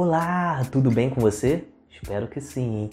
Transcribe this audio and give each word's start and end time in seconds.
Olá, 0.00 0.64
tudo 0.70 0.92
bem 0.92 1.10
com 1.10 1.20
você? 1.20 1.64
Espero 1.90 2.28
que 2.28 2.40
sim. 2.40 2.88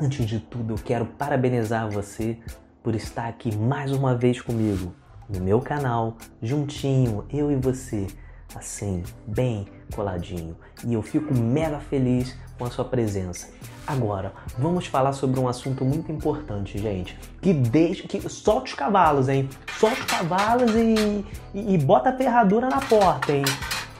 Antes 0.00 0.26
de 0.26 0.40
tudo, 0.40 0.74
eu 0.74 0.76
quero 0.76 1.06
parabenizar 1.06 1.88
você 1.88 2.36
por 2.82 2.96
estar 2.96 3.28
aqui 3.28 3.56
mais 3.56 3.92
uma 3.92 4.16
vez 4.16 4.40
comigo 4.40 4.92
no 5.28 5.40
meu 5.40 5.60
canal, 5.60 6.16
juntinho, 6.42 7.24
eu 7.32 7.52
e 7.52 7.54
você, 7.54 8.08
assim, 8.56 9.04
bem 9.24 9.68
coladinho. 9.94 10.56
E 10.84 10.94
eu 10.94 11.00
fico 11.00 11.32
mega 11.32 11.78
feliz 11.78 12.36
com 12.58 12.64
a 12.64 12.70
sua 12.72 12.84
presença. 12.84 13.48
Agora, 13.86 14.32
vamos 14.58 14.88
falar 14.88 15.12
sobre 15.12 15.38
um 15.38 15.46
assunto 15.46 15.84
muito 15.84 16.10
importante, 16.10 16.76
gente. 16.76 17.16
Que 17.40 17.54
deixa. 17.54 18.08
que 18.08 18.20
Solta 18.28 18.64
os 18.64 18.74
cavalos, 18.74 19.28
hein? 19.28 19.48
Solta 19.78 20.00
os 20.00 20.06
cavalos 20.06 20.74
e, 20.74 21.24
e, 21.54 21.74
e 21.74 21.78
bota 21.78 22.10
a 22.10 22.16
ferradura 22.16 22.68
na 22.68 22.80
porta, 22.80 23.30
hein? 23.30 23.44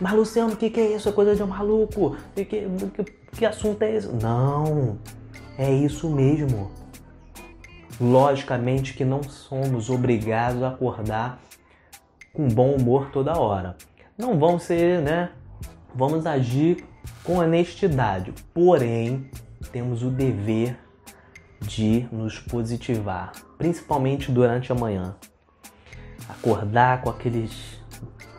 Mas 0.02 0.14
Luciano, 0.14 0.54
o 0.54 0.56
que, 0.56 0.68
que 0.68 0.80
é 0.80 0.96
isso? 0.96 1.08
É 1.08 1.12
coisa 1.12 1.36
de 1.36 1.44
um 1.44 1.46
maluco? 1.46 2.16
Que, 2.34 2.44
que, 2.44 2.66
que, 3.30 3.46
assunto 3.46 3.80
é 3.82 3.94
esse? 3.94 4.08
Não, 4.08 4.98
é 5.56 5.72
isso 5.72 6.10
mesmo. 6.10 6.72
Logicamente 8.00 8.94
que 8.94 9.04
não 9.04 9.22
somos 9.22 9.88
obrigados 9.88 10.60
a 10.64 10.70
acordar 10.70 11.40
com 12.32 12.48
bom 12.48 12.72
humor 12.72 13.12
toda 13.12 13.38
hora. 13.38 13.76
Não 14.18 14.36
vão 14.40 14.58
ser, 14.58 15.00
né? 15.00 15.30
Vamos 15.94 16.26
agir 16.26 16.84
com 17.22 17.36
honestidade. 17.36 18.34
Porém, 18.52 19.30
temos 19.70 20.02
o 20.02 20.10
dever 20.10 20.76
de 21.60 22.08
nos 22.10 22.40
positivar, 22.40 23.30
principalmente 23.56 24.32
durante 24.32 24.72
a 24.72 24.74
manhã. 24.74 25.14
Acordar 26.28 27.02
com 27.02 27.10
aqueles, 27.10 27.80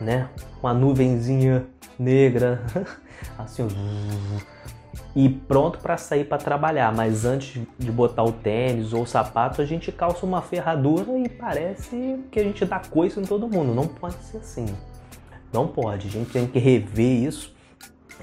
né, 0.02 0.27
com 0.63 0.70
a 0.70 0.73
nuvenzinha 0.73 1.66
negra, 1.99 2.63
assim, 3.38 3.67
e 5.13 5.27
pronto 5.27 5.80
para 5.80 5.98
sair 5.98 6.23
para 6.23 6.38
trabalhar. 6.38 6.95
Mas 6.95 7.26
antes 7.26 7.62
de 7.77 7.91
botar 7.91 8.24
o 8.24 8.32
tênis 8.32 8.93
ou 8.93 9.01
o 9.01 9.05
sapato, 9.05 9.62
a 9.62 9.65
gente 9.65 9.91
calça 9.91 10.26
uma 10.26 10.41
ferradura 10.41 11.18
e 11.18 11.27
parece 11.27 12.18
que 12.32 12.40
a 12.40 12.43
gente 12.43 12.63
dá 12.63 12.79
coisa 12.79 13.20
em 13.20 13.26
todo 13.26 13.46
mundo. 13.46 13.76
Não 13.76 13.90
pode 13.90 14.15
ser 14.23 14.38
assim. 14.38 14.65
Não 15.51 15.68
pode. 15.68 16.07
A 16.07 16.12
gente 16.12 16.32
tem 16.32 16.48
que 16.48 16.60
rever 16.60 17.27
isso, 17.27 17.54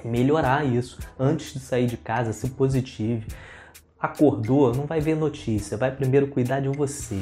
melhorar 0.02 0.64
isso 0.64 0.98
antes 1.18 1.52
de 1.52 1.60
sair 1.60 1.84
de 1.84 1.98
casa. 1.98 2.32
Se 2.32 2.48
positive. 2.48 3.26
Acordou, 4.00 4.74
não 4.74 4.86
vai 4.86 4.98
ver 4.98 5.14
notícia. 5.14 5.76
Vai 5.76 5.94
primeiro 5.94 6.28
cuidar 6.28 6.60
de 6.60 6.70
você, 6.70 7.20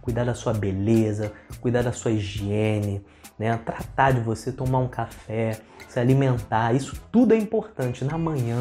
cuidar 0.00 0.22
da 0.22 0.34
sua 0.34 0.54
beleza, 0.54 1.32
cuidar 1.60 1.82
da 1.82 1.90
sua 1.90 2.12
higiene 2.12 3.04
né? 3.42 3.58
Tratar 3.64 4.12
de 4.12 4.20
você, 4.20 4.52
tomar 4.52 4.78
um 4.78 4.86
café, 4.86 5.60
se 5.88 5.98
alimentar, 5.98 6.72
isso 6.74 6.96
tudo 7.10 7.34
é 7.34 7.36
importante 7.36 8.04
na 8.04 8.16
manhã. 8.16 8.56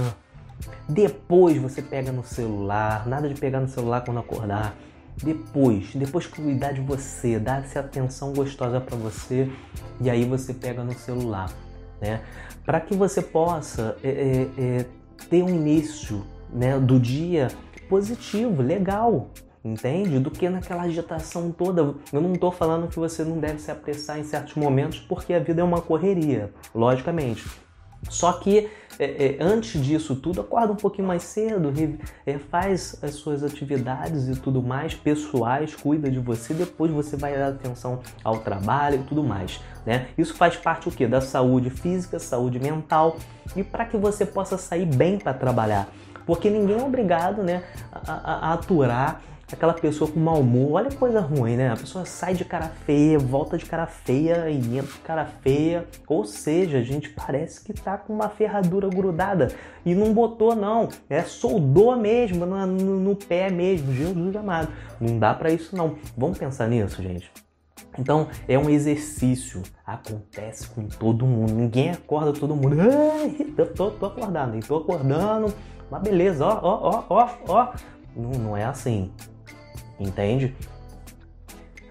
Depois 0.90 1.56
você 1.62 1.84
pega 1.84 2.12
no 2.12 2.24
celular, 2.24 3.08
nada 3.08 3.30
de 3.30 3.40
pegar 3.40 3.60
no 3.60 3.68
celular 3.68 4.04
quando 4.04 4.20
acordar. 4.20 4.76
Depois, 5.22 5.94
depois 5.94 6.26
cuidar 6.26 6.72
de 6.72 6.82
você, 6.82 7.38
dar 7.38 7.64
essa 7.64 7.82
atenção 7.82 8.34
gostosa 8.34 8.82
para 8.82 8.98
você 8.98 9.52
e 10.02 10.10
aí 10.10 10.26
você 10.26 10.52
pega 10.52 10.84
no 10.84 10.94
celular, 10.94 11.52
né? 12.02 12.22
Para 12.66 12.82
que 12.82 12.96
você 12.96 13.22
possa 13.22 13.96
é, 14.04 14.10
é, 14.10 14.48
é, 14.58 14.86
ter 15.30 15.44
um 15.44 15.50
início 15.50 16.26
né, 16.52 16.80
do 16.80 17.00
dia 17.00 17.50
positivo, 17.88 18.64
legal, 18.64 19.30
entende? 19.64 20.20
Do 20.20 20.32
que 20.32 20.50
naquela 20.50 20.84
agitação 20.84 21.52
toda. 21.52 21.96
Eu 22.12 22.22
não 22.22 22.34
estou 22.34 22.52
falando 22.52 22.88
que 22.88 22.98
você 22.98 23.24
não 23.24 23.40
deve 23.40 23.60
se 23.60 23.72
apressar 23.72 24.20
em 24.20 24.24
certos 24.24 24.56
momentos, 24.56 25.00
porque 25.00 25.34
a 25.34 25.40
vida 25.40 25.62
é 25.62 25.64
uma 25.64 25.82
correria, 25.82 26.52
logicamente. 26.74 27.46
Só 28.10 28.34
que 28.34 28.70
é, 29.00 29.38
é, 29.38 29.38
antes 29.40 29.82
disso 29.82 30.16
tudo, 30.16 30.42
acorda 30.42 30.74
um 30.74 30.76
pouquinho 30.76 31.08
mais 31.08 31.24
cedo, 31.24 31.72
é, 32.26 32.38
faz 32.38 32.98
as 33.02 33.16
suas 33.16 33.44
atividades 33.44 34.28
e 34.28 34.40
tudo 34.40 34.62
mais 34.62 34.96
pessoais, 34.96 35.76
cuida 35.76 36.10
de 36.10 36.20
você, 36.20 36.54
depois 36.54 36.92
você 36.92 37.16
vai 37.16 37.38
dar 37.38 37.50
atenção 37.50 38.00
ao 38.24 38.40
trabalho 38.40 39.02
e 39.02 39.04
tudo 39.04 39.24
mais. 39.24 39.60
Né? 39.86 40.08
Isso 40.18 40.34
faz 40.34 40.58
parte 40.58 40.88
o 40.88 40.92
que? 40.92 41.08
Da 41.08 41.22
saúde 41.22 41.70
física, 41.70 42.20
saúde 42.20 42.60
mental 42.60 43.18
e 43.56 43.64
para 43.64 43.86
que 43.86 43.98
você 43.98 44.26
possa 44.26 44.58
sair 44.58 44.86
bem 44.86 45.18
para 45.18 45.34
trabalhar. 45.34 45.88
Porque 46.26 46.50
ninguém 46.50 46.80
é 46.80 46.84
obrigado 46.84 47.42
né, 47.44 47.64
a, 47.92 48.12
a, 48.14 48.50
a 48.50 48.54
aturar 48.54 49.22
aquela 49.56 49.74
pessoa 49.74 50.10
com 50.10 50.20
mau 50.20 50.40
humor. 50.40 50.74
Olha 50.74 50.92
coisa 50.92 51.20
ruim, 51.20 51.56
né? 51.56 51.70
A 51.72 51.76
pessoa 51.76 52.06
sai 52.06 52.34
de 52.34 52.46
cara 52.46 52.70
feia, 52.86 53.20
volta 53.20 53.58
de 53.58 53.66
cara 53.66 53.86
feia 53.86 54.50
e 54.50 54.78
entra 54.78 54.92
de 54.92 55.00
cara 55.00 55.26
feia. 55.26 55.86
Ou 56.08 56.26
seja, 56.26 56.78
a 56.78 56.84
gente 56.84 57.10
parece 57.10 57.64
que 57.64 57.74
tá 57.74 57.98
com 57.98 58.14
uma 58.14 58.30
ferradura 58.30 58.88
grudada 58.90 59.50
e 59.86 59.94
não 59.94 60.14
botou, 60.14 60.56
não. 60.56 60.90
É 61.10 61.22
soldou 61.24 61.96
mesmo, 61.98 62.46
no, 62.46 62.66
no, 62.68 63.16
pé 63.16 63.50
mesmo. 63.50 63.94
Jesus 63.94 64.36
amado. 64.36 64.70
Não 65.00 65.18
dá 65.20 65.34
para 65.34 65.52
isso, 65.52 65.76
não. 65.76 65.96
Vamos 66.18 66.38
pensar 66.38 66.68
nisso, 66.68 67.02
gente. 67.02 67.32
Então 68.00 68.28
é 68.48 68.58
um 68.58 68.70
exercício, 68.70 69.62
acontece 69.86 70.70
com 70.70 70.88
todo 70.88 71.26
mundo, 71.26 71.54
ninguém 71.54 71.90
acorda 71.90 72.32
todo 72.32 72.56
mundo. 72.56 72.78
Eu 73.58 73.74
tô, 73.74 73.92
tô 73.92 74.06
acordando, 74.06 74.58
tô 74.66 74.78
acordando, 74.78 75.54
mas 75.90 76.02
beleza, 76.02 76.46
ó, 76.46 76.60
ó, 76.64 77.04
ó, 77.10 77.30
ó, 77.50 77.74
Não, 78.16 78.32
não 78.32 78.58
é 78.58 78.64
assim 78.64 79.12
entende? 80.00 80.56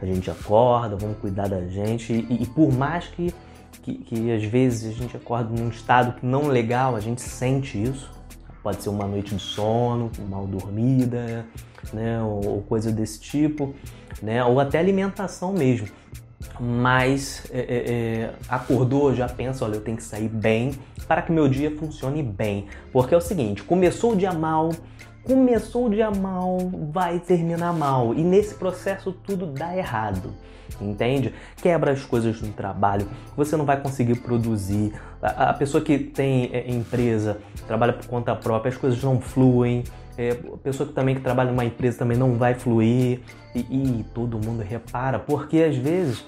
A 0.00 0.06
gente 0.06 0.30
acorda, 0.30 0.96
vamos 0.96 1.18
cuidar 1.18 1.48
da 1.48 1.66
gente 1.66 2.12
e, 2.12 2.42
e 2.42 2.46
por 2.46 2.72
mais 2.72 3.06
que, 3.08 3.34
que, 3.82 3.94
que, 3.94 4.32
às 4.32 4.42
vezes 4.44 4.96
a 4.96 4.98
gente 4.98 5.16
acorda 5.16 5.50
num 5.54 5.68
estado 5.68 6.18
que 6.18 6.24
não 6.24 6.46
legal, 6.46 6.96
a 6.96 7.00
gente 7.00 7.20
sente 7.20 7.82
isso. 7.82 8.10
Pode 8.62 8.82
ser 8.82 8.90
uma 8.90 9.06
noite 9.06 9.34
de 9.34 9.40
sono, 9.40 10.10
mal 10.28 10.46
dormida, 10.46 11.46
né, 11.92 12.22
ou, 12.22 12.62
coisa 12.62 12.92
desse 12.92 13.18
tipo, 13.20 13.74
né, 14.22 14.44
ou 14.44 14.60
até 14.60 14.78
alimentação 14.78 15.52
mesmo. 15.52 15.88
Mas 16.58 17.46
é, 17.50 17.60
é, 17.60 17.92
é, 17.92 18.34
acordou, 18.48 19.14
já 19.14 19.28
pensa, 19.28 19.64
olha, 19.64 19.76
eu 19.76 19.80
tenho 19.80 19.96
que 19.96 20.02
sair 20.02 20.28
bem 20.28 20.72
para 21.06 21.22
que 21.22 21.32
meu 21.32 21.48
dia 21.48 21.74
funcione 21.76 22.22
bem. 22.22 22.66
Porque 22.92 23.14
é 23.14 23.16
o 23.16 23.20
seguinte, 23.20 23.62
começou 23.62 24.12
o 24.12 24.16
dia 24.16 24.32
mal, 24.32 24.70
começou 25.30 25.86
o 25.86 25.90
dia 25.90 26.10
mal, 26.10 26.58
vai 26.92 27.20
terminar 27.20 27.72
mal. 27.72 28.12
E 28.14 28.24
nesse 28.24 28.56
processo 28.56 29.12
tudo 29.12 29.46
dá 29.46 29.76
errado. 29.76 30.32
Entende? 30.80 31.32
Quebra 31.56 31.92
as 31.92 32.04
coisas 32.04 32.40
no 32.40 32.52
trabalho, 32.52 33.06
você 33.36 33.56
não 33.56 33.64
vai 33.64 33.80
conseguir 33.80 34.16
produzir. 34.16 34.92
A, 35.22 35.50
a 35.50 35.54
pessoa 35.54 35.82
que 35.82 35.98
tem 35.98 36.50
é, 36.52 36.68
empresa, 36.68 37.38
trabalha 37.68 37.92
por 37.92 38.06
conta 38.06 38.34
própria, 38.34 38.70
as 38.70 38.76
coisas 38.76 39.00
não 39.04 39.20
fluem. 39.20 39.84
É, 40.18 40.30
a 40.30 40.56
pessoa 40.58 40.88
que 40.88 40.92
também 40.92 41.14
que 41.14 41.20
trabalha 41.20 41.50
numa 41.50 41.64
empresa 41.64 41.98
também 41.98 42.18
não 42.18 42.34
vai 42.34 42.54
fluir. 42.54 43.20
E, 43.54 43.60
e 43.60 44.06
todo 44.12 44.36
mundo 44.36 44.62
repara, 44.62 45.20
porque 45.20 45.58
às 45.58 45.76
vezes 45.76 46.24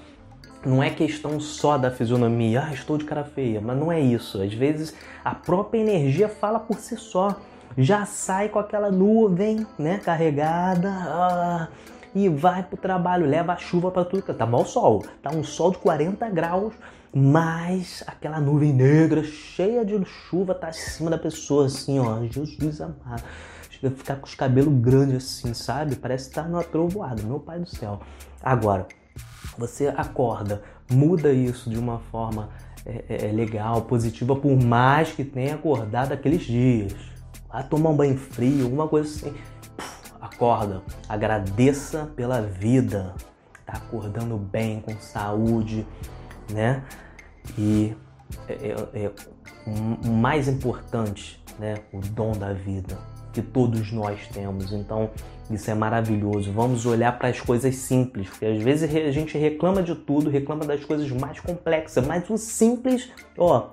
não 0.65 0.81
é 0.81 0.89
questão 0.89 1.41
só 1.41 1.77
da 1.77 1.91
fisionomia, 1.91 2.63
ah, 2.65 2.73
estou 2.73 2.97
de 2.97 3.03
cara 3.03 3.25
feia, 3.25 3.59
mas 3.59 3.77
não 3.77 3.91
é 3.91 3.99
isso. 3.99 4.41
Às 4.41 4.53
vezes 4.53 4.95
a 5.25 5.35
própria 5.35 5.79
energia 5.79 6.29
fala 6.29 6.59
por 6.59 6.77
si 6.77 6.95
só 6.95 7.37
já 7.77 8.05
sai 8.05 8.49
com 8.49 8.59
aquela 8.59 8.91
nuvem, 8.91 9.65
né, 9.77 9.99
carregada 9.99 10.89
ah, 10.89 11.67
e 12.13 12.29
vai 12.29 12.63
pro 12.63 12.77
trabalho, 12.77 13.25
leva 13.25 13.53
a 13.53 13.57
chuva 13.57 13.91
para 13.91 14.05
tudo. 14.05 14.33
Tá 14.33 14.45
mal 14.45 14.65
sol, 14.65 15.03
tá 15.21 15.31
um 15.31 15.43
sol 15.43 15.71
de 15.71 15.79
40 15.79 16.29
graus, 16.29 16.73
mas 17.13 18.03
aquela 18.05 18.39
nuvem 18.39 18.71
negra 18.71 19.23
cheia 19.23 19.83
de 19.83 20.03
chuva 20.05 20.53
tá 20.53 20.67
acima 20.67 21.09
da 21.09 21.17
pessoa 21.17 21.65
assim, 21.65 21.99
ó, 21.99 22.21
Jesus 22.25 22.79
amado. 22.81 23.23
Chega 23.69 23.87
a 23.87 23.91
ficar 23.97 24.15
com 24.17 24.25
os 24.25 24.35
cabelos 24.35 24.73
grandes 24.79 25.17
assim, 25.17 25.53
sabe? 25.53 25.95
Parece 25.95 26.29
estar 26.29 26.43
tá 26.43 26.49
numa 26.49 26.63
trovoada, 26.63 27.21
meu 27.23 27.39
pai 27.39 27.59
do 27.59 27.67
céu. 27.67 27.99
Agora, 28.41 28.87
você 29.57 29.87
acorda, 29.87 30.61
muda 30.91 31.31
isso 31.31 31.69
de 31.69 31.77
uma 31.77 31.99
forma 31.99 32.49
é, 32.85 33.03
é, 33.09 33.29
é 33.29 33.31
legal, 33.31 33.81
positiva, 33.83 34.35
por 34.35 34.55
mais 34.61 35.11
que 35.11 35.23
tenha 35.23 35.55
acordado 35.55 36.11
aqueles 36.11 36.43
dias 36.43 37.12
vai 37.53 37.63
tomar 37.63 37.91
um 37.91 37.95
banho 37.95 38.17
frio, 38.17 38.65
alguma 38.65 38.87
coisa 38.87 39.07
assim. 39.07 39.33
acorda, 40.19 40.81
agradeça 41.07 42.11
pela 42.15 42.41
vida, 42.41 43.13
tá 43.65 43.73
acordando 43.73 44.35
bem, 44.37 44.81
com 44.81 44.97
saúde, 44.97 45.85
né? 46.51 46.83
E 47.57 47.95
é, 48.47 48.53
é, 48.53 49.03
é 49.05 49.11
o 49.67 50.09
mais 50.09 50.47
importante, 50.47 51.41
né? 51.59 51.75
O 51.93 51.99
dom 51.99 52.31
da 52.31 52.51
vida 52.51 52.97
que 53.33 53.41
todos 53.41 53.91
nós 53.91 54.27
temos. 54.27 54.71
Então, 54.71 55.09
isso 55.49 55.69
é 55.69 55.73
maravilhoso. 55.73 56.51
Vamos 56.51 56.85
olhar 56.85 57.17
para 57.17 57.29
as 57.29 57.41
coisas 57.41 57.75
simples, 57.75 58.29
porque 58.29 58.45
às 58.45 58.61
vezes 58.61 58.95
a 58.95 59.11
gente 59.11 59.37
reclama 59.37 59.81
de 59.81 59.95
tudo, 59.95 60.29
reclama 60.29 60.63
das 60.65 60.85
coisas 60.85 61.09
mais 61.11 61.39
complexas, 61.39 62.05
mas 62.05 62.29
o 62.29 62.37
simples, 62.37 63.11
ó, 63.37 63.71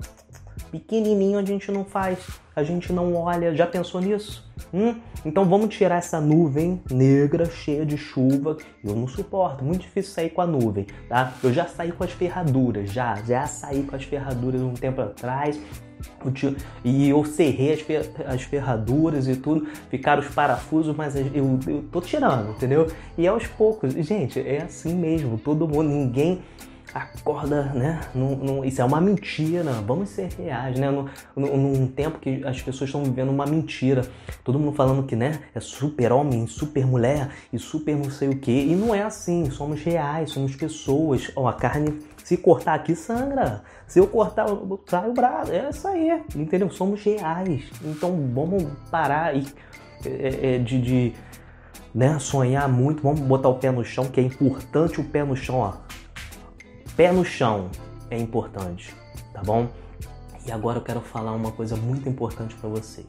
pequenininho 0.70 1.38
a 1.38 1.44
gente 1.44 1.70
não 1.70 1.84
faz, 1.84 2.18
a 2.54 2.62
gente 2.62 2.92
não 2.92 3.14
olha. 3.14 3.54
Já 3.54 3.66
pensou 3.66 4.00
nisso? 4.00 4.48
Hum? 4.72 4.94
Então 5.24 5.44
vamos 5.44 5.74
tirar 5.74 5.96
essa 5.96 6.20
nuvem 6.20 6.80
negra 6.90 7.46
cheia 7.46 7.84
de 7.84 7.96
chuva. 7.96 8.56
Eu 8.84 8.94
não 8.94 9.08
suporto, 9.08 9.64
muito 9.64 9.82
difícil 9.82 10.12
sair 10.12 10.30
com 10.30 10.40
a 10.40 10.46
nuvem, 10.46 10.86
tá? 11.08 11.34
Eu 11.42 11.52
já 11.52 11.66
saí 11.66 11.92
com 11.92 12.04
as 12.04 12.12
ferraduras, 12.12 12.90
já, 12.90 13.16
já 13.16 13.46
saí 13.46 13.82
com 13.82 13.96
as 13.96 14.04
ferraduras 14.04 14.60
um 14.60 14.74
tempo 14.74 15.00
atrás. 15.00 15.60
E 16.82 17.08
eu 17.08 17.24
serrei 17.24 17.74
as, 17.74 17.84
as 18.26 18.42
ferraduras 18.42 19.28
e 19.28 19.36
tudo, 19.36 19.66
ficaram 19.90 20.22
os 20.22 20.28
parafusos, 20.28 20.96
mas 20.96 21.14
eu, 21.14 21.58
eu 21.66 21.84
tô 21.92 22.00
tirando, 22.00 22.50
entendeu? 22.50 22.86
E 23.18 23.26
aos 23.28 23.46
poucos, 23.46 23.92
gente, 23.92 24.40
é 24.40 24.62
assim 24.62 24.94
mesmo, 24.94 25.38
todo 25.38 25.68
mundo, 25.68 25.90
ninguém 25.90 26.40
acorda, 26.94 27.64
né? 27.75 28.00
Isso 28.64 28.81
é 28.81 28.84
uma 28.84 29.00
mentira, 29.00 29.72
vamos 29.87 30.10
ser 30.10 30.28
reais, 30.32 30.78
né? 30.78 30.90
Num, 30.90 31.56
num 31.56 31.87
tempo 31.87 32.19
que 32.19 32.44
as 32.44 32.60
pessoas 32.60 32.88
estão 32.88 33.04
vivendo 33.04 33.31
uma 33.31 33.46
mentira, 33.46 34.02
todo 34.44 34.58
mundo 34.58 34.75
falando 34.75 35.04
que, 35.04 35.14
né? 35.14 35.40
É 35.54 35.60
super 35.60 36.12
homem, 36.12 36.46
super 36.46 36.87
mulher 36.87 37.31
e 37.52 37.58
super 37.58 37.96
não 37.96 38.10
sei 38.10 38.28
o 38.28 38.37
que, 38.37 38.50
e 38.50 38.75
não 38.75 38.94
é 38.94 39.02
assim, 39.02 39.50
somos 39.50 39.82
reais, 39.82 40.31
somos 40.31 40.54
pessoas. 40.56 41.31
Ó, 41.37 41.46
a 41.46 41.52
carne, 41.52 41.98
se 42.25 42.37
cortar 42.37 42.75
aqui, 42.75 42.94
sangra. 42.94 43.62
Se 43.86 43.98
eu 43.98 44.06
cortar, 44.06 44.46
sai 44.86 45.08
o 45.08 45.12
braço, 45.12 45.52
é 45.52 45.69
isso 45.69 45.86
aí, 45.86 46.22
entendeu? 46.34 46.70
Somos 46.70 47.02
reais, 47.02 47.64
então 47.84 48.28
vamos 48.32 48.64
parar 48.90 49.36
e, 49.36 49.46
é, 50.04 50.54
é, 50.54 50.58
de, 50.58 50.81
de 50.81 51.12
né, 51.94 52.19
sonhar 52.19 52.69
muito, 52.69 53.02
vamos 53.02 53.20
botar 53.20 53.48
o 53.48 53.54
pé 53.54 53.70
no 53.70 53.84
chão, 53.84 54.04
que 54.04 54.20
é 54.20 54.22
importante 54.22 55.00
o 55.00 55.04
pé 55.04 55.25
no 55.25 55.36
chão, 55.36 55.56
ó 55.56 55.89
pé 56.96 57.12
no 57.12 57.25
chão 57.25 57.70
é 58.10 58.19
importante, 58.19 58.94
tá 59.32 59.42
bom? 59.42 59.69
E 60.46 60.50
agora 60.50 60.78
eu 60.78 60.82
quero 60.82 61.00
falar 61.00 61.32
uma 61.32 61.52
coisa 61.52 61.76
muito 61.76 62.08
importante 62.08 62.54
para 62.54 62.69
vocês. 62.69 63.06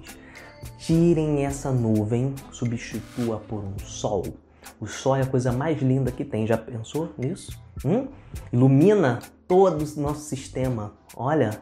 Tirem 0.78 1.46
essa 1.46 1.72
nuvem, 1.72 2.36
substitua 2.52 3.38
por 3.40 3.64
um 3.64 3.80
sol. 3.80 4.24
O 4.80 4.86
sol 4.86 5.16
é 5.16 5.22
a 5.22 5.26
coisa 5.26 5.52
mais 5.52 5.82
linda 5.82 6.12
que 6.12 6.24
tem. 6.24 6.46
Já 6.46 6.58
pensou 6.58 7.14
nisso? 7.18 7.60
Hum? 7.84 8.08
Ilumina 8.52 9.20
todo 9.48 9.84
o 9.84 10.02
nosso 10.02 10.22
sistema. 10.22 10.94
Olha, 11.16 11.62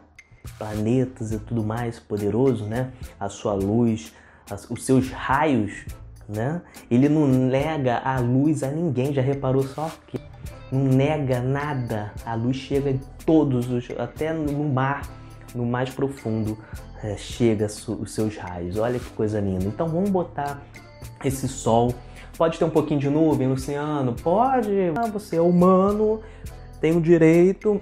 planetas 0.58 1.32
e 1.32 1.38
tudo 1.38 1.62
mais 1.62 1.98
poderoso, 1.98 2.64
né? 2.64 2.92
A 3.18 3.28
sua 3.28 3.54
luz, 3.54 4.12
os 4.68 4.84
seus 4.84 5.10
raios, 5.10 5.86
né? 6.28 6.62
Ele 6.90 7.08
não 7.08 7.26
nega 7.26 7.98
a 7.98 8.18
luz 8.18 8.62
a 8.62 8.68
ninguém. 8.68 9.14
Já 9.14 9.22
reparou 9.22 9.62
só 9.62 9.90
que 10.06 10.20
não 10.70 10.84
nega 10.84 11.40
nada. 11.40 12.12
A 12.24 12.34
luz 12.34 12.56
chega 12.56 12.90
em 12.90 13.00
todos 13.24 13.70
os, 13.70 13.88
até 13.98 14.32
no 14.32 14.68
mar, 14.68 15.02
no 15.54 15.66
mais 15.66 15.90
profundo, 15.90 16.58
é, 17.02 17.16
chega 17.16 17.66
os 17.66 18.12
seus 18.12 18.36
raios. 18.36 18.76
Olha 18.76 18.98
que 18.98 19.10
coisa 19.10 19.40
linda. 19.40 19.64
Então 19.64 19.88
vamos 19.88 20.10
botar 20.10 20.62
esse 21.24 21.48
sol. 21.48 21.94
Pode 22.36 22.58
ter 22.58 22.64
um 22.64 22.70
pouquinho 22.70 23.00
de 23.00 23.10
nuvem, 23.10 23.48
Luciano? 23.48 24.14
Pode. 24.14 24.70
Ah, 24.96 25.06
você 25.06 25.36
é 25.36 25.40
humano, 25.40 26.20
tem 26.80 26.96
o 26.96 27.00
direito, 27.00 27.80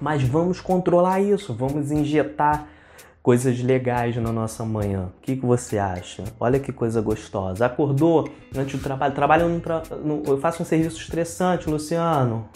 mas 0.00 0.22
vamos 0.22 0.60
controlar 0.60 1.20
isso. 1.20 1.54
Vamos 1.54 1.90
injetar 1.90 2.68
coisas 3.22 3.60
legais 3.60 4.16
na 4.16 4.32
nossa 4.32 4.64
manhã. 4.64 5.10
O 5.18 5.20
que, 5.20 5.36
que 5.36 5.44
você 5.44 5.78
acha? 5.78 6.24
Olha 6.38 6.58
que 6.58 6.72
coisa 6.72 7.00
gostosa. 7.00 7.66
Acordou 7.66 8.28
antes 8.56 8.78
do 8.78 8.82
trabalho, 8.82 9.14
trabalha 9.14 9.46
no, 9.46 9.60
no... 10.04 10.22
eu 10.26 10.38
faço 10.38 10.62
um 10.62 10.66
serviço 10.66 10.98
estressante, 10.98 11.68
Luciano. 11.68 12.48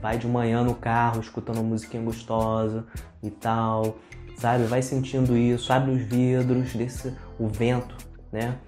Vai 0.00 0.18
de 0.18 0.26
manhã 0.26 0.64
no 0.64 0.74
carro, 0.74 1.20
escutando 1.20 1.58
uma 1.58 1.68
musiquinha 1.68 2.02
gostosa 2.02 2.84
e 3.22 3.30
tal, 3.30 3.96
sabe? 4.36 4.64
Vai 4.64 4.82
sentindo 4.82 5.36
isso, 5.36 5.72
abre 5.72 5.92
os 5.92 6.02
vidros, 6.02 6.74
desse 6.74 7.14
o 7.38 7.46
vento, 7.46 7.94
né? 8.32 8.58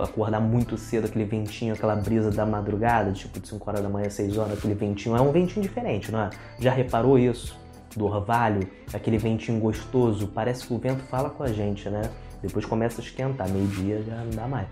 Acordar 0.00 0.40
muito 0.40 0.78
cedo, 0.78 1.06
aquele 1.06 1.26
ventinho, 1.26 1.74
aquela 1.74 1.94
brisa 1.94 2.30
da 2.30 2.46
madrugada, 2.46 3.12
tipo 3.12 3.38
de 3.38 3.48
5 3.48 3.68
horas 3.68 3.82
da 3.82 3.88
manhã, 3.88 4.08
6 4.08 4.38
horas, 4.38 4.58
aquele 4.58 4.74
ventinho. 4.74 5.14
É 5.14 5.20
um 5.20 5.30
ventinho 5.30 5.62
diferente, 5.62 6.10
não 6.10 6.22
é? 6.22 6.30
Já 6.58 6.72
reparou 6.72 7.18
isso? 7.18 7.60
Do 7.96 8.06
orvalho, 8.06 8.68
aquele 8.92 9.18
ventinho 9.18 9.58
gostoso, 9.60 10.28
parece 10.28 10.66
que 10.66 10.74
o 10.74 10.78
vento 10.78 11.02
fala 11.04 11.30
com 11.30 11.42
a 11.42 11.52
gente, 11.52 11.88
né? 11.88 12.02
Depois 12.42 12.64
começa 12.64 13.00
a 13.00 13.04
esquentar, 13.04 13.48
meio-dia 13.48 14.02
já 14.02 14.16
não 14.16 14.30
dá 14.30 14.48
mais. 14.48 14.66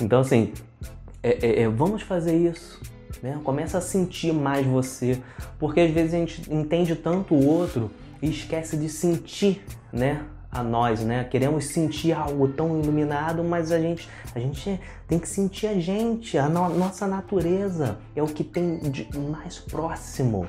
Então, 0.00 0.20
assim, 0.20 0.52
é, 1.22 1.38
é, 1.46 1.62
é, 1.62 1.68
vamos 1.68 2.02
fazer 2.02 2.36
isso, 2.36 2.80
né? 3.22 3.38
Começa 3.44 3.78
a 3.78 3.80
sentir 3.80 4.32
mais 4.32 4.66
você, 4.66 5.20
porque 5.58 5.80
às 5.80 5.90
vezes 5.90 6.14
a 6.14 6.18
gente 6.18 6.52
entende 6.52 6.94
tanto 6.96 7.34
o 7.34 7.46
outro 7.46 7.90
e 8.22 8.30
esquece 8.30 8.76
de 8.76 8.88
sentir, 8.88 9.62
né? 9.92 10.24
A 10.50 10.64
nós, 10.64 11.00
né? 11.00 11.24
Queremos 11.24 11.66
sentir 11.66 12.12
algo 12.12 12.48
tão 12.48 12.80
iluminado, 12.80 13.44
mas 13.44 13.70
a 13.70 13.78
gente, 13.78 14.08
a 14.34 14.40
gente 14.40 14.80
tem 15.06 15.18
que 15.18 15.28
sentir 15.28 15.66
a 15.68 15.78
gente, 15.78 16.36
a 16.38 16.48
no, 16.48 16.68
nossa 16.70 17.06
natureza 17.06 17.98
é 18.16 18.22
o 18.22 18.26
que 18.26 18.42
tem 18.42 18.78
de 18.78 19.08
mais 19.16 19.58
próximo 19.58 20.48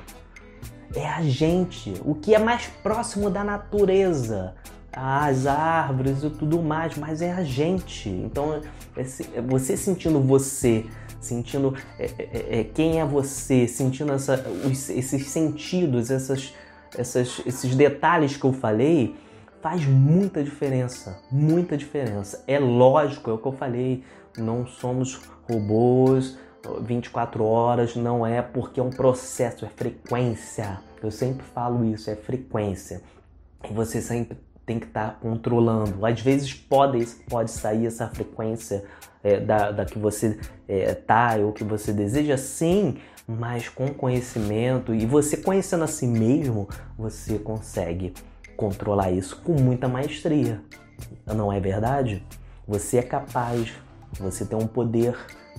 é 0.94 1.08
a 1.08 1.22
gente, 1.22 1.94
o 2.04 2.14
que 2.14 2.34
é 2.34 2.38
mais 2.38 2.66
próximo 2.82 3.30
da 3.30 3.42
natureza, 3.42 4.54
as 4.92 5.46
árvores 5.46 6.22
e 6.22 6.30
tudo 6.30 6.62
mais, 6.62 6.96
mas 6.96 7.22
é 7.22 7.32
a 7.32 7.42
gente. 7.42 8.08
Então, 8.08 8.60
é 8.94 9.40
você 9.40 9.76
sentindo 9.76 10.20
você, 10.20 10.86
sentindo 11.20 11.74
é, 11.98 12.04
é, 12.04 12.12
é, 12.18 12.60
é, 12.60 12.64
quem 12.64 13.00
é 13.00 13.04
você, 13.04 13.66
sentindo 13.66 14.12
essa, 14.12 14.44
esses 14.64 15.28
sentidos, 15.28 16.10
essas, 16.10 16.52
essas, 16.96 17.40
esses 17.46 17.74
detalhes 17.74 18.36
que 18.36 18.44
eu 18.44 18.52
falei, 18.52 19.16
faz 19.62 19.86
muita 19.86 20.42
diferença, 20.42 21.18
muita 21.30 21.76
diferença. 21.76 22.42
É 22.46 22.58
lógico, 22.58 23.30
é 23.30 23.32
o 23.32 23.38
que 23.38 23.46
eu 23.46 23.52
falei, 23.52 24.02
não 24.36 24.66
somos 24.66 25.20
robôs, 25.48 26.36
24 26.80 27.44
horas 27.44 27.96
não 27.96 28.26
é 28.26 28.40
porque 28.40 28.80
é 28.80 28.82
um 28.82 28.90
processo, 28.90 29.64
é 29.64 29.68
frequência. 29.68 30.80
Eu 31.02 31.10
sempre 31.10 31.44
falo 31.44 31.84
isso, 31.84 32.10
é 32.10 32.16
frequência. 32.16 33.02
E 33.68 33.72
você 33.72 34.00
sempre 34.00 34.38
tem 34.64 34.78
que 34.78 34.86
estar 34.86 35.10
tá 35.10 35.16
controlando. 35.20 36.04
Às 36.04 36.20
vezes 36.20 36.54
pode, 36.54 37.04
pode 37.28 37.50
sair 37.50 37.86
essa 37.86 38.08
frequência 38.08 38.84
é, 39.22 39.40
da, 39.40 39.70
da 39.70 39.84
que 39.84 39.98
você 39.98 40.38
é, 40.68 40.94
tá 40.94 41.36
ou 41.36 41.52
que 41.52 41.64
você 41.64 41.92
deseja, 41.92 42.36
sim, 42.36 42.98
mas 43.26 43.68
com 43.68 43.88
conhecimento 43.88 44.94
e 44.94 45.06
você 45.06 45.36
conhecendo 45.36 45.84
a 45.84 45.86
si 45.86 46.06
mesmo, 46.06 46.68
você 46.96 47.38
consegue 47.38 48.14
controlar 48.56 49.10
isso 49.10 49.40
com 49.42 49.52
muita 49.60 49.88
maestria. 49.88 50.60
Não 51.26 51.52
é 51.52 51.58
verdade? 51.58 52.24
Você 52.66 52.98
é 52.98 53.02
capaz, 53.02 53.72
você 54.18 54.44
tem 54.44 54.58
um 54.58 54.66
poder, 54.66 55.16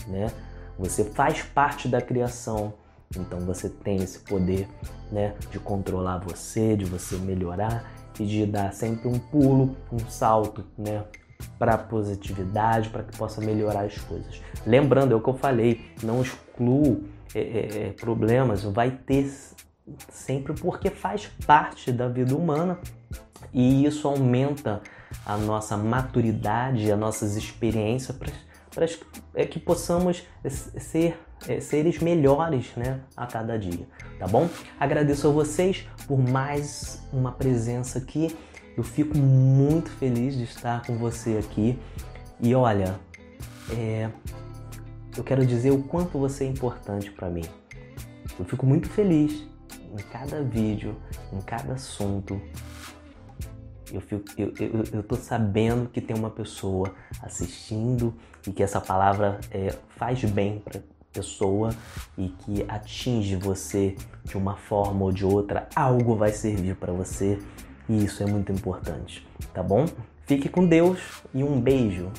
né? 0.07 0.31
Você 0.77 1.03
faz 1.03 1.41
parte 1.41 1.87
da 1.87 2.01
criação, 2.01 2.73
então 3.15 3.39
você 3.41 3.69
tem 3.69 3.97
esse 3.97 4.19
poder, 4.19 4.67
né, 5.11 5.35
de 5.51 5.59
controlar 5.59 6.17
você, 6.19 6.75
de 6.75 6.85
você 6.85 7.15
melhorar 7.17 7.91
e 8.19 8.25
de 8.25 8.45
dar 8.45 8.73
sempre 8.73 9.07
um 9.07 9.19
pulo, 9.19 9.75
um 9.91 9.99
salto, 9.99 10.65
né, 10.77 11.03
para 11.59 11.77
positividade, 11.77 12.89
para 12.89 13.03
que 13.03 13.17
possa 13.17 13.41
melhorar 13.41 13.85
as 13.85 13.97
coisas. 13.99 14.41
Lembrando, 14.65 15.13
é 15.13 15.15
o 15.15 15.21
que 15.21 15.29
eu 15.29 15.35
falei, 15.35 15.81
não 16.01 16.21
excluo 16.21 17.03
é, 17.35 17.39
é, 17.39 17.87
é, 17.87 17.91
problemas, 17.91 18.63
vai 18.63 18.91
ter 18.91 19.31
sempre 20.09 20.53
porque 20.53 20.89
faz 20.89 21.27
parte 21.45 21.91
da 21.91 22.07
vida 22.07 22.35
humana 22.35 22.79
e 23.53 23.85
isso 23.85 24.07
aumenta 24.07 24.81
a 25.25 25.37
nossa 25.37 25.75
maturidade, 25.77 26.91
as 26.91 26.99
nossas 26.99 27.35
experiências 27.35 28.15
para 28.73 28.87
é, 29.35 29.45
que 29.45 29.59
possamos 29.59 30.23
ser 30.47 31.19
é, 31.47 31.59
seres 31.59 31.99
melhores 31.99 32.71
né, 32.75 33.01
a 33.15 33.27
cada 33.27 33.57
dia, 33.57 33.87
tá 34.19 34.27
bom? 34.27 34.49
Agradeço 34.79 35.27
a 35.27 35.31
vocês 35.31 35.87
por 36.07 36.17
mais 36.17 37.01
uma 37.11 37.31
presença 37.31 37.99
aqui. 37.99 38.35
Eu 38.75 38.83
fico 38.83 39.17
muito 39.17 39.91
feliz 39.91 40.35
de 40.35 40.43
estar 40.43 40.85
com 40.85 40.97
você 40.97 41.37
aqui. 41.37 41.79
E 42.39 42.55
olha, 42.55 42.99
é, 43.71 44.09
eu 45.15 45.23
quero 45.23 45.45
dizer 45.45 45.71
o 45.71 45.83
quanto 45.83 46.17
você 46.17 46.45
é 46.45 46.47
importante 46.47 47.11
para 47.11 47.29
mim. 47.29 47.45
Eu 48.39 48.45
fico 48.45 48.65
muito 48.65 48.89
feliz 48.89 49.47
em 49.91 50.03
cada 50.11 50.41
vídeo, 50.41 50.95
em 51.31 51.39
cada 51.41 51.73
assunto, 51.73 52.41
eu, 53.93 54.01
fico, 54.01 54.25
eu, 54.37 54.53
eu, 54.59 54.83
eu 54.91 55.03
tô 55.03 55.15
sabendo 55.15 55.87
que 55.87 56.01
tem 56.01 56.15
uma 56.17 56.29
pessoa 56.29 56.93
assistindo 57.21 58.13
e 58.45 58.51
que 58.51 58.63
essa 58.63 58.81
palavra 58.81 59.39
é, 59.51 59.73
faz 59.95 60.23
bem 60.25 60.59
para 60.59 60.81
pessoa 61.13 61.69
e 62.17 62.29
que 62.29 62.65
atinge 62.67 63.35
você 63.35 63.95
de 64.25 64.35
uma 64.35 64.55
forma 64.55 65.05
ou 65.05 65.11
de 65.11 65.23
outra, 65.23 65.69
algo 65.75 66.15
vai 66.15 66.31
servir 66.31 66.75
para 66.75 66.91
você 66.91 67.39
e 67.87 68.03
isso 68.03 68.23
é 68.23 68.25
muito 68.25 68.51
importante, 68.51 69.25
tá 69.53 69.61
bom? 69.61 69.85
Fique 70.25 70.49
com 70.49 70.65
Deus 70.65 70.99
e 71.33 71.43
um 71.43 71.61
beijo. 71.61 72.09